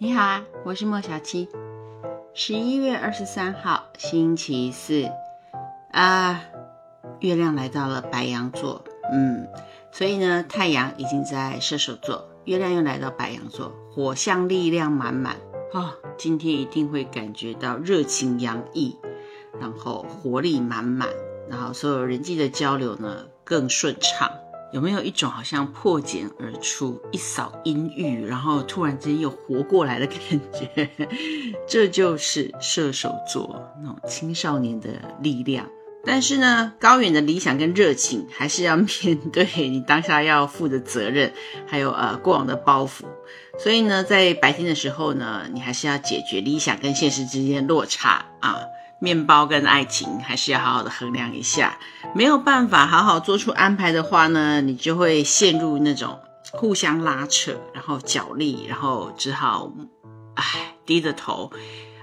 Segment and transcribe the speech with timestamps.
[0.00, 1.48] 你好啊，我是莫小七。
[2.32, 5.10] 十一月二十三号，星期四
[5.90, 6.44] 啊，
[7.18, 9.48] 月亮来到了白羊座，嗯，
[9.90, 15.34] 所以呢，太阳已经在射手座，月亮又来到白羊座，火象力量满满
[15.72, 18.96] 哦，今天一定会感觉到热情洋溢，
[19.60, 21.08] 然后活力满满，
[21.50, 24.30] 然后所有人际的交流呢更顺畅。
[24.72, 30.18] 有没有一种好像破茧而出、一扫阴郁，然后突然之间又活过来的感
[30.52, 30.88] 觉？
[31.66, 34.90] 这就是射手座那种青少年的
[35.22, 35.66] 力量。
[36.04, 41.32] 但是呢，高远的理想跟热情，还是要面对你当下要负的责任，
[41.66, 43.04] 还有呃过往的包袱。
[43.58, 48.60] 所以呢，在白天的时候呢，你还是要解决理想跟现实之间落差啊。
[49.00, 51.78] 面包跟爱情还是要好好的衡量一下，
[52.14, 56.18] 没有办法好好做出安排的话呢，你就会陷入那种
[56.52, 59.70] 互相拉扯，然后角力，然后只好，
[60.34, 61.50] 唉，低着头，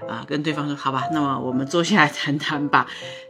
[0.08, 2.86] 啊，跟对方说好吧，那么我们坐下来谈谈吧，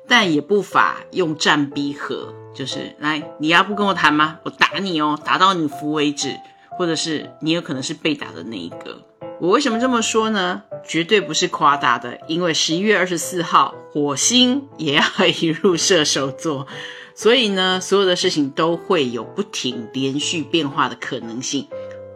[0.07, 4.39] 但也不乏用战逼和，就是来，你要不跟我谈吗？
[4.45, 6.37] 我打你哦，打到你服为止，
[6.79, 9.03] 或者是你有可能是被打的那一个。
[9.41, 10.63] 我为什么这么说呢？
[10.87, 16.67] 绝对不是夸大的，因为十一月二十四号火星也要移入射手座，
[17.15, 21.67] 所以呢，所有的事情都会有不停连续变化的可能性，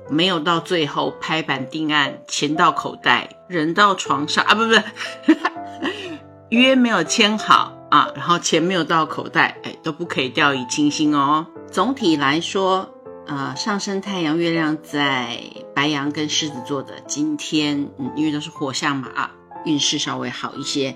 [0.08, 5.34] 没有到最后拍板定案，钱到口袋，人到床上啊，不不，
[6.50, 11.46] 约没有签好啊，然后钱没有到口袋，哎，都不可以掉以轻心哦。
[11.70, 12.94] 总体来说。
[13.26, 15.38] 呃，上升太阳、月亮在
[15.80, 19.30] 白羊跟狮子座的今天，嗯，因为都是火象嘛，啊，
[19.64, 20.94] 运势稍微好一些。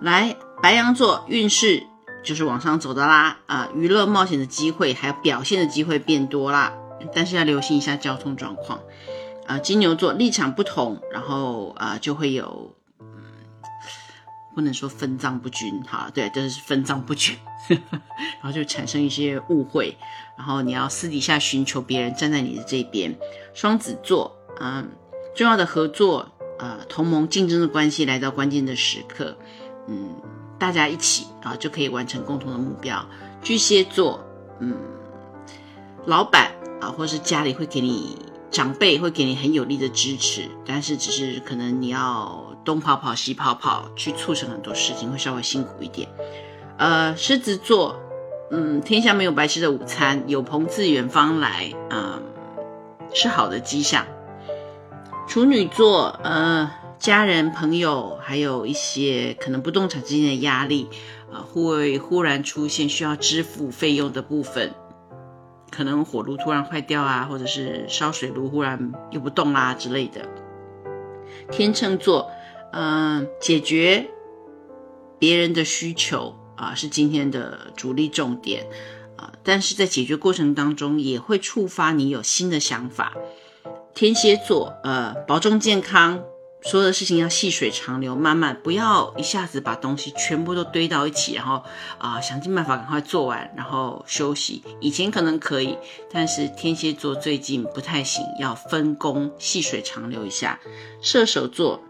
[0.00, 1.82] 来，白羊座运势
[2.24, 6.72] 就是往上走的啦，啊，娱乐冒险的机会还有表现的机会变多啦，
[7.14, 8.80] 但是要留心一下交通状况。
[9.46, 12.74] 啊，金牛座立场不同，然后啊就会有。
[14.54, 17.36] 不能说分赃不均，哈，对，就是分赃不均，
[17.68, 19.96] 然后就产生一些误会，
[20.36, 23.16] 然后你要私底下寻求别人站在你的这边。
[23.54, 24.88] 双子座，嗯，
[25.34, 29.36] 重要的合作，呃，同盟竞争的关系来到关键的时刻，
[29.88, 30.10] 嗯，
[30.58, 33.04] 大家一起啊就可以完成共同的目标。
[33.42, 34.24] 巨蟹座，
[34.60, 34.76] 嗯，
[36.06, 38.16] 老板啊，或是家里会给你
[38.52, 42.52] 长辈会给你很有力的支持，但是只是可能你要。
[42.64, 46.08] 东跑跑西跑跑，去促成很多事情会稍微辛苦一点。
[46.76, 47.98] 呃，狮子座，
[48.52, 52.22] 嗯，天下没有白吃的午餐，有朋自远方来，嗯，
[53.12, 54.06] 是好的迹象。
[55.26, 56.70] 处女座，呃，
[57.00, 60.88] 家人朋友还有一些可能不动产之间的压力，
[61.32, 64.72] 啊，会忽然出现需要支付费用的部分，
[65.72, 70.28] 可能火炉突然坏掉啊，或者是烧水炉忽然又不动啦之类的。
[71.50, 72.30] 天秤座。
[72.74, 74.08] 嗯，解决
[75.18, 78.66] 别人的需求啊，是今天的主力重点
[79.14, 79.30] 啊。
[79.42, 83.12] 但是在解决过程当中，也会触发你有新的想法。
[83.92, 86.22] 天蝎座，呃，保重健康，
[86.62, 91.62] 所有的事情要细水长流，慢慢，不要一下子把东西全部都堆到一起，然后
[91.98, 94.62] 啊，想尽办法赶快做完，然后休息。
[94.80, 95.76] 以前可能可以，
[96.10, 100.60] 但是天蝎座最近不太行，要分工，细水长流一下。
[101.00, 101.82] 射手座。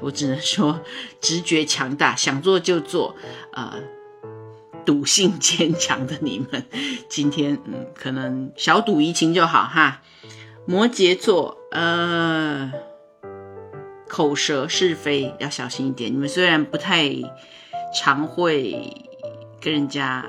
[0.00, 0.80] 我只能说，
[1.20, 3.14] 直觉强大，想做就做，
[3.52, 3.74] 呃，
[4.84, 6.66] 赌性坚强的你们，
[7.08, 10.02] 今天嗯，可能小赌怡情就好哈。
[10.66, 12.72] 摩羯座，呃，
[14.10, 16.12] 口舌是非要小心一点。
[16.12, 17.08] 你们虽然不太
[17.94, 18.92] 常会
[19.60, 20.26] 跟人家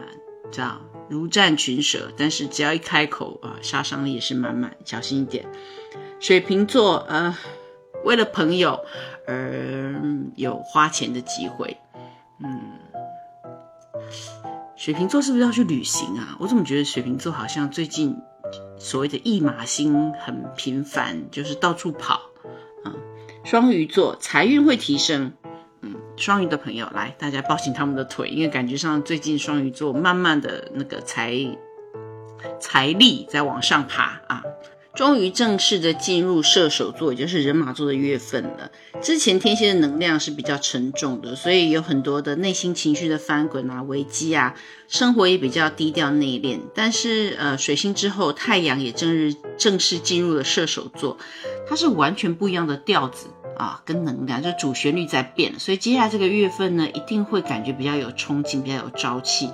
[0.52, 5.46] 这样如战群蛇，但是只要一开口啊，杀伤力也是满满，小心一点。
[6.20, 7.36] 水瓶座，呃。
[8.04, 8.80] 为了朋友
[9.28, 9.94] 而
[10.36, 11.78] 有花钱的机会，
[12.44, 12.60] 嗯，
[14.76, 16.36] 水瓶座是不是要去旅行啊？
[16.40, 18.18] 我怎么觉得水瓶座好像最近
[18.80, 22.31] 所谓的一马星很频繁，就是到处跑。
[23.52, 25.34] 双鱼座财运会提升，
[25.82, 31.36] 嗯，双鱼的朋友来，大家抱紧他们的腿，因为感觉上最近双鱼座慢慢的那个财
[32.62, 34.42] 财力在往上爬啊。
[34.94, 38.72] 终于正式的进入射手座，也就是人马座的月份了。
[39.02, 44.56] 之前天蝎的能量是比较沉重的，所以有很多的内心情绪的翻滚啊、危机啊，
[44.88, 46.60] 生活也比较低调内敛。
[46.74, 51.18] 但是呃，水星之后，太阳也正日正式进入了射手座，
[51.68, 53.28] 它是完全不一样的调子
[53.58, 55.60] 啊，跟能量，就主旋律在变。
[55.60, 59.50] 所以接下来这个月份呢，一定会感觉比较有冲劲，比较有朝气，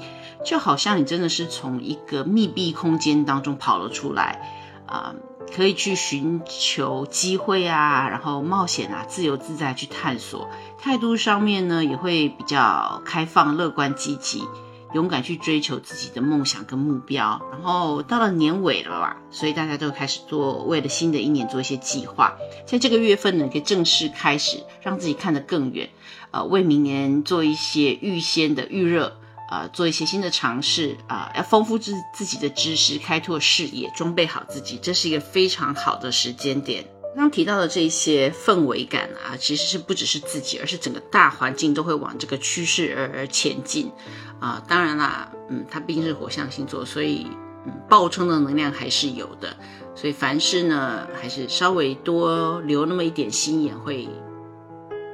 [0.46, 4.42] 就好像你真的是从一个密闭空间当中跑了出来。
[4.86, 5.16] 啊，
[5.54, 10.50] 可以去寻求机会啊，然后冒险啊，自由自在去探索。
[10.80, 14.44] 态度上面呢，也会比较开放、乐观、积极。
[14.94, 25.90] 勇敢去追求自己的梦想跟目标，然后到了年尾了吧，所以大家都开始做为了新的一年做一些计划，在这个月份呢，可以正式开始让自己看得更远，
[26.32, 29.18] 呃，为明年做一些预先的预热，
[29.52, 36.86] 呃，做一些新的尝试，啊，要丰富自自己的知识，开拓视野，装备好自己，这是一个非常好的时间点。
[37.16, 43.92] 刚提到的这些氛围感啊，其实是不只是自己，而是整个大环境都会往这个趋势而前进
[44.40, 44.62] 啊。
[44.68, 47.26] 当然啦，嗯，它毕竟是火象星座，所以
[47.66, 49.56] 嗯，爆冲的能量还是有的。
[49.96, 54.08] 所以凡事呢，还是稍微多留那么一点心眼，会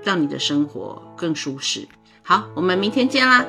[0.04, 1.88] 让你的生活更舒适。
[2.22, 3.46] 好，我们明天见啦。